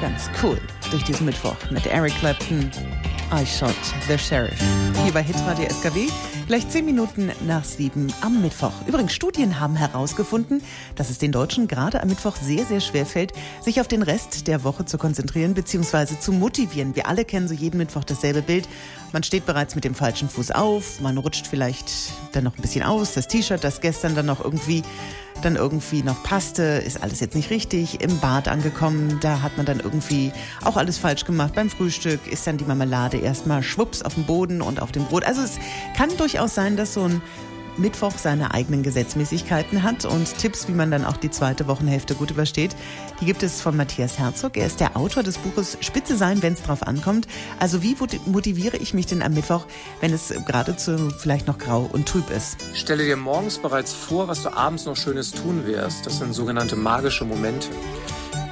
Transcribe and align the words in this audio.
ganz 0.00 0.28
cool 0.42 0.60
durch 0.90 1.04
diesen 1.04 1.26
Mittwoch 1.26 1.56
mit 1.70 1.86
Eric 1.86 2.14
Clapton. 2.18 2.70
I 3.32 3.44
Shot 3.44 3.74
the 4.06 4.16
Sheriff. 4.16 4.58
Hier 5.02 5.12
bei 5.12 5.22
Hitradio 5.22 5.68
SKW, 5.68 6.08
gleich 6.46 6.68
zehn 6.68 6.84
Minuten 6.84 7.32
nach 7.46 7.64
sieben 7.64 8.12
am 8.20 8.40
Mittwoch. 8.40 8.72
Übrigens, 8.86 9.14
Studien 9.14 9.58
haben 9.58 9.74
herausgefunden, 9.74 10.62
dass 10.94 11.10
es 11.10 11.18
den 11.18 11.32
Deutschen 11.32 11.66
gerade 11.66 12.00
am 12.00 12.08
Mittwoch 12.08 12.36
sehr, 12.36 12.64
sehr 12.64 12.80
schwer 12.80 13.04
fällt, 13.04 13.32
sich 13.60 13.80
auf 13.80 13.88
den 13.88 14.02
Rest 14.02 14.46
der 14.46 14.62
Woche 14.62 14.84
zu 14.84 14.96
konzentrieren 14.96 15.54
bzw. 15.54 16.18
zu 16.20 16.32
motivieren. 16.32 16.94
Wir 16.94 17.08
alle 17.08 17.24
kennen 17.24 17.48
so 17.48 17.54
jeden 17.54 17.78
Mittwoch 17.78 18.04
dasselbe 18.04 18.42
Bild. 18.42 18.68
Man 19.12 19.24
steht 19.24 19.44
bereits 19.44 19.74
mit 19.74 19.84
dem 19.84 19.94
falschen 19.94 20.28
Fuß 20.28 20.52
auf, 20.52 21.00
man 21.00 21.18
rutscht 21.18 21.46
vielleicht 21.46 21.90
dann 22.32 22.44
noch 22.44 22.56
ein 22.56 22.62
bisschen 22.62 22.84
aus. 22.84 23.14
Das 23.14 23.26
T-Shirt, 23.26 23.64
das 23.64 23.80
gestern 23.80 24.14
dann 24.14 24.26
noch 24.26 24.44
irgendwie 24.44 24.82
dann 25.42 25.56
irgendwie 25.56 26.02
noch 26.02 26.22
passte, 26.22 26.62
ist 26.62 27.02
alles 27.02 27.20
jetzt 27.20 27.34
nicht 27.34 27.50
richtig, 27.50 28.00
im 28.00 28.18
Bad 28.18 28.48
angekommen, 28.48 29.18
da 29.20 29.42
hat 29.42 29.56
man 29.56 29.66
dann 29.66 29.80
irgendwie 29.80 30.32
auch 30.64 30.76
alles 30.76 30.98
falsch 30.98 31.24
gemacht. 31.24 31.54
Beim 31.54 31.70
Frühstück 31.70 32.26
ist 32.26 32.46
dann 32.46 32.56
die 32.56 32.64
Marmelade 32.64 33.18
erstmal 33.18 33.62
schwupps 33.62 34.02
auf 34.02 34.14
dem 34.14 34.24
Boden 34.24 34.62
und 34.62 34.80
auf 34.80 34.92
dem 34.92 35.04
Brot. 35.04 35.24
Also 35.24 35.42
es 35.42 35.58
kann 35.96 36.16
durchaus 36.16 36.54
sein, 36.54 36.76
dass 36.76 36.94
so 36.94 37.04
ein 37.04 37.22
Mittwoch 37.78 38.12
seine 38.18 38.54
eigenen 38.54 38.82
Gesetzmäßigkeiten 38.82 39.82
hat 39.82 40.04
und 40.04 40.38
Tipps, 40.38 40.68
wie 40.68 40.72
man 40.72 40.90
dann 40.90 41.04
auch 41.04 41.16
die 41.16 41.30
zweite 41.30 41.66
Wochenhälfte 41.66 42.14
gut 42.14 42.30
übersteht. 42.30 42.76
Die 43.20 43.24
gibt 43.26 43.42
es 43.42 43.60
von 43.60 43.76
Matthias 43.76 44.18
Herzog. 44.18 44.56
Er 44.56 44.66
ist 44.66 44.80
der 44.80 44.96
Autor 44.96 45.22
des 45.22 45.38
Buches 45.38 45.78
Spitze 45.80 46.16
sein, 46.16 46.42
wenn 46.42 46.54
es 46.54 46.62
drauf 46.62 46.82
ankommt. 46.82 47.26
Also 47.58 47.82
wie 47.82 47.96
motiviere 48.26 48.76
ich 48.76 48.94
mich 48.94 49.06
denn 49.06 49.22
am 49.22 49.34
Mittwoch, 49.34 49.66
wenn 50.00 50.12
es 50.12 50.32
geradezu 50.46 51.10
vielleicht 51.18 51.46
noch 51.46 51.58
grau 51.58 51.88
und 51.92 52.08
trüb 52.08 52.30
ist? 52.30 52.56
Stelle 52.74 53.04
dir 53.04 53.16
morgens 53.16 53.58
bereits 53.58 53.92
vor, 53.92 54.28
was 54.28 54.42
du 54.42 54.52
abends 54.54 54.86
noch 54.86 54.96
Schönes 54.96 55.32
tun 55.32 55.66
wirst. 55.66 56.06
Das 56.06 56.18
sind 56.18 56.32
sogenannte 56.34 56.76
magische 56.76 57.24
Momente. 57.24 57.68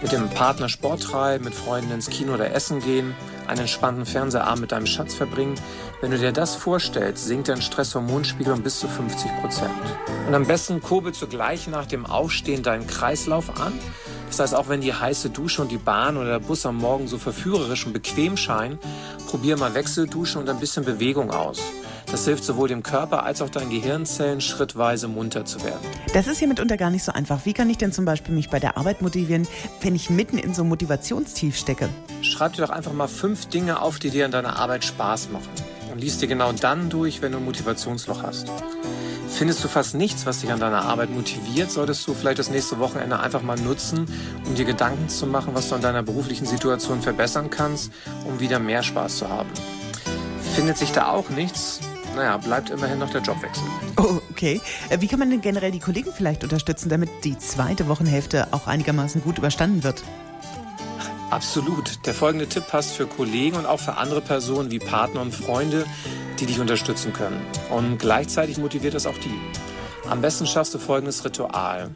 Mit 0.04 0.12
dem 0.12 0.28
Partner 0.28 0.68
Sport 0.68 1.02
treiben, 1.02 1.44
mit 1.44 1.54
Freunden 1.54 1.90
ins 1.90 2.10
Kino 2.10 2.34
oder 2.34 2.52
essen 2.52 2.80
gehen, 2.80 3.14
einen 3.46 3.60
entspannten 3.60 4.04
Fernsehabend 4.04 4.60
mit 4.60 4.72
deinem 4.72 4.84
Schatz 4.84 5.14
verbringen. 5.14 5.54
Wenn 6.02 6.10
du 6.10 6.18
dir 6.18 6.30
das 6.30 6.56
vorstellst, 6.56 7.24
sinkt 7.24 7.48
dein 7.48 7.62
Stresshormonspiegel 7.62 8.52
um 8.52 8.62
bis 8.62 8.80
zu 8.80 8.86
50 8.86 9.30
Prozent. 9.40 9.72
Und 10.26 10.34
am 10.34 10.46
besten 10.46 10.82
kurbelst 10.82 11.22
du 11.22 11.26
gleich 11.26 11.68
nach 11.68 11.86
dem 11.86 12.04
Aufstehen 12.04 12.62
deinen 12.62 12.86
Kreislauf 12.86 13.58
an. 13.58 13.72
Das 14.26 14.40
heißt, 14.40 14.54
auch 14.54 14.68
wenn 14.68 14.82
die 14.82 14.92
heiße 14.92 15.30
Dusche 15.30 15.62
und 15.62 15.70
die 15.70 15.78
Bahn 15.78 16.18
oder 16.18 16.32
der 16.32 16.40
Bus 16.40 16.66
am 16.66 16.76
Morgen 16.76 17.08
so 17.08 17.16
verführerisch 17.16 17.86
und 17.86 17.94
bequem 17.94 18.36
scheinen, 18.36 18.78
probier 19.26 19.56
mal 19.56 19.72
Wechselduschen 19.72 20.38
und 20.38 20.50
ein 20.50 20.60
bisschen 20.60 20.84
Bewegung 20.84 21.30
aus. 21.30 21.62
Das 22.14 22.26
hilft 22.26 22.44
sowohl 22.44 22.68
dem 22.68 22.84
Körper 22.84 23.24
als 23.24 23.42
auch 23.42 23.50
deinen 23.50 23.70
Gehirnzellen 23.70 24.40
schrittweise 24.40 25.08
munter 25.08 25.44
zu 25.46 25.64
werden. 25.64 25.80
Das 26.12 26.28
ist 26.28 26.38
hier 26.38 26.46
mitunter 26.46 26.76
gar 26.76 26.90
nicht 26.90 27.02
so 27.02 27.10
einfach. 27.10 27.40
Wie 27.44 27.52
kann 27.52 27.68
ich 27.68 27.76
denn 27.76 27.90
zum 27.90 28.04
Beispiel 28.04 28.32
mich 28.32 28.50
bei 28.50 28.60
der 28.60 28.76
Arbeit 28.78 29.02
motivieren, 29.02 29.48
wenn 29.80 29.96
ich 29.96 30.10
mitten 30.10 30.38
in 30.38 30.54
so 30.54 30.62
einem 30.62 30.68
Motivationstief 30.68 31.56
stecke? 31.58 31.88
Schreib 32.22 32.52
dir 32.52 32.62
doch 32.62 32.70
einfach 32.70 32.92
mal 32.92 33.08
fünf 33.08 33.46
Dinge 33.46 33.82
auf, 33.82 33.98
die 33.98 34.10
dir 34.10 34.26
in 34.26 34.30
deiner 34.30 34.54
Arbeit 34.60 34.84
Spaß 34.84 35.30
machen. 35.30 35.48
Und 35.90 36.00
liest 36.00 36.22
dir 36.22 36.28
genau 36.28 36.52
dann 36.52 36.88
durch, 36.88 37.20
wenn 37.20 37.32
du 37.32 37.38
ein 37.38 37.44
Motivationsloch 37.44 38.22
hast. 38.22 38.46
Findest 39.28 39.64
du 39.64 39.66
fast 39.66 39.96
nichts, 39.96 40.24
was 40.24 40.40
dich 40.40 40.52
an 40.52 40.60
deiner 40.60 40.82
Arbeit 40.82 41.10
motiviert, 41.10 41.72
solltest 41.72 42.06
du 42.06 42.14
vielleicht 42.14 42.38
das 42.38 42.48
nächste 42.48 42.78
Wochenende 42.78 43.18
einfach 43.18 43.42
mal 43.42 43.58
nutzen, 43.58 44.06
um 44.46 44.54
dir 44.54 44.66
Gedanken 44.66 45.08
zu 45.08 45.26
machen, 45.26 45.52
was 45.54 45.68
du 45.68 45.74
an 45.74 45.82
deiner 45.82 46.04
beruflichen 46.04 46.46
Situation 46.46 47.02
verbessern 47.02 47.50
kannst, 47.50 47.90
um 48.24 48.38
wieder 48.38 48.60
mehr 48.60 48.84
Spaß 48.84 49.18
zu 49.18 49.28
haben. 49.28 49.50
Findet 50.54 50.78
sich 50.78 50.92
da 50.92 51.08
auch 51.08 51.30
nichts, 51.30 51.80
naja, 52.14 52.36
bleibt 52.36 52.70
immerhin 52.70 52.98
noch 52.98 53.10
der 53.10 53.22
Jobwechsel. 53.22 53.64
Oh, 53.96 54.20
okay. 54.30 54.60
Äh, 54.90 55.00
wie 55.00 55.06
kann 55.06 55.18
man 55.18 55.30
denn 55.30 55.40
generell 55.40 55.70
die 55.70 55.80
Kollegen 55.80 56.12
vielleicht 56.12 56.42
unterstützen, 56.42 56.88
damit 56.88 57.10
die 57.24 57.38
zweite 57.38 57.88
Wochenhälfte 57.88 58.48
auch 58.52 58.66
einigermaßen 58.66 59.22
gut 59.22 59.38
überstanden 59.38 59.84
wird? 59.84 60.02
Absolut. 61.30 62.06
Der 62.06 62.14
folgende 62.14 62.48
Tipp 62.48 62.68
passt 62.68 62.94
für 62.94 63.06
Kollegen 63.06 63.56
und 63.56 63.66
auch 63.66 63.80
für 63.80 63.96
andere 63.96 64.20
Personen 64.20 64.70
wie 64.70 64.78
Partner 64.78 65.20
und 65.20 65.34
Freunde, 65.34 65.84
die 66.38 66.46
dich 66.46 66.60
unterstützen 66.60 67.12
können. 67.12 67.40
Und 67.70 67.98
gleichzeitig 67.98 68.58
motiviert 68.58 68.94
es 68.94 69.06
auch 69.06 69.18
die. 69.18 69.40
Am 70.08 70.20
besten 70.20 70.46
schaffst 70.46 70.74
du 70.74 70.78
folgendes 70.78 71.24
Ritual. 71.24 71.90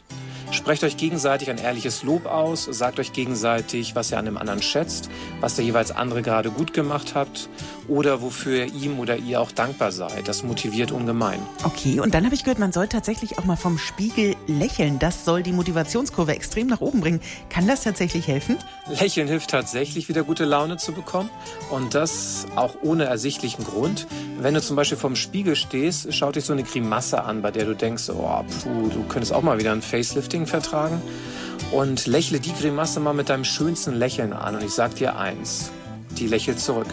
Sprecht 0.59 0.83
euch 0.83 0.97
gegenseitig 0.97 1.51
ein 1.51 1.59
ehrliches 1.59 2.03
Lob 2.03 2.27
aus, 2.27 2.65
sagt 2.65 2.99
euch 2.99 3.13
gegenseitig, 3.13 3.95
was 3.95 4.11
ihr 4.11 4.19
an 4.19 4.25
dem 4.25 4.37
anderen 4.37 4.61
schätzt, 4.61 5.09
was 5.41 5.55
der 5.55 5.65
jeweils 5.65 5.93
andere 5.93 6.21
gerade 6.21 6.51
gut 6.51 6.75
gemacht 6.75 7.15
hat 7.15 7.49
oder 7.87 8.23
wofür 8.23 8.65
ihr 8.65 8.75
ihm 8.75 8.99
oder 8.99 9.17
ihr 9.17 9.41
auch 9.41 9.53
dankbar 9.53 9.93
seid. 9.93 10.27
Das 10.27 10.43
motiviert 10.43 10.91
ungemein. 10.91 11.39
Okay, 11.63 12.01
und 12.01 12.13
dann 12.13 12.25
habe 12.25 12.35
ich 12.35 12.43
gehört, 12.43 12.59
man 12.59 12.73
soll 12.73 12.89
tatsächlich 12.89 13.39
auch 13.39 13.45
mal 13.45 13.55
vom 13.55 13.79
Spiegel 13.79 14.35
lächeln. 14.49 14.99
Das 14.99 15.25
soll 15.25 15.45
die 15.45 15.53
Motivationskurve 15.53 16.35
extrem 16.35 16.67
nach 16.67 16.81
oben 16.81 17.01
bringen. 17.01 17.21
Kann 17.51 17.69
das 17.69 17.85
tatsächlich 17.85 18.27
helfen? 18.27 18.57
Lächeln 18.89 19.29
hilft 19.29 19.51
tatsächlich, 19.51 20.09
wieder 20.09 20.25
gute 20.25 20.45
Laune 20.45 20.77
zu 20.77 20.93
bekommen 20.93 21.31
und 21.71 21.95
das 21.95 22.47
auch 22.57 22.75
ohne 22.83 23.05
ersichtlichen 23.05 23.65
Grund. 23.65 24.09
Wenn 24.41 24.55
du 24.55 24.61
zum 24.61 24.75
Beispiel 24.75 24.99
vorm 24.99 25.15
Spiegel 25.15 25.55
stehst, 25.55 26.13
schaut 26.13 26.35
dich 26.35 26.45
so 26.45 26.53
eine 26.53 26.65
Grimasse 26.65 27.23
an, 27.23 27.43
bei 27.43 27.53
der 27.53 27.65
du 27.65 27.77
denkst, 27.77 28.11
oh, 28.11 28.45
puh, 28.63 28.89
du 28.89 29.05
könntest 29.05 29.33
auch 29.33 29.43
mal 29.43 29.59
wieder 29.61 29.71
ein 29.71 29.83
Facelifting 29.83 30.48
vertragen. 30.49 31.01
Und 31.73 32.07
lächle 32.07 32.41
die 32.41 32.53
Grimasse 32.53 33.01
mal 33.01 33.13
mit 33.13 33.29
deinem 33.29 33.45
schönsten 33.45 33.95
Lächeln 33.95 34.33
an. 34.33 34.57
Und 34.57 34.65
ich 34.65 34.73
sag 34.73 34.95
dir 34.95 35.17
eins, 35.17 35.71
die 36.11 36.27
lächelt 36.27 36.61
zurück. 36.61 36.87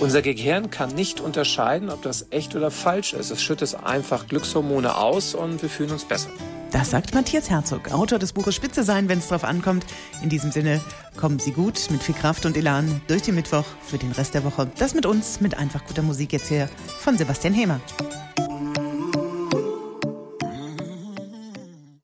Unser 0.00 0.22
Gehirn 0.22 0.70
kann 0.70 0.94
nicht 0.94 1.20
unterscheiden, 1.20 1.90
ob 1.90 2.02
das 2.02 2.26
echt 2.30 2.54
oder 2.54 2.70
falsch 2.70 3.14
ist. 3.14 3.30
Es 3.30 3.42
schüttet 3.42 3.76
einfach 3.82 4.28
Glückshormone 4.28 4.96
aus 4.96 5.34
und 5.34 5.60
wir 5.60 5.68
fühlen 5.68 5.90
uns 5.90 6.04
besser. 6.04 6.28
Das 6.70 6.90
sagt 6.90 7.14
Matthias 7.14 7.50
Herzog, 7.50 7.92
Autor 7.92 8.18
des 8.18 8.32
Buches 8.32 8.54
Spitze 8.54 8.84
sein, 8.84 9.08
wenn 9.08 9.18
es 9.18 9.28
drauf 9.28 9.42
ankommt. 9.42 9.86
In 10.22 10.28
diesem 10.28 10.52
Sinne, 10.52 10.80
kommen 11.16 11.38
Sie 11.38 11.50
gut 11.50 11.80
mit 11.90 12.02
viel 12.02 12.14
Kraft 12.14 12.46
und 12.46 12.56
Elan 12.56 13.00
durch 13.08 13.22
den 13.22 13.34
Mittwoch 13.34 13.64
für 13.82 13.98
den 13.98 14.12
Rest 14.12 14.34
der 14.34 14.44
Woche. 14.44 14.70
Das 14.78 14.94
mit 14.94 15.06
uns, 15.06 15.40
mit 15.40 15.56
einfach 15.56 15.84
guter 15.86 16.02
Musik 16.02 16.32
jetzt 16.32 16.48
hier 16.48 16.68
von 17.00 17.16
Sebastian 17.16 17.54
Hemer. 17.54 17.80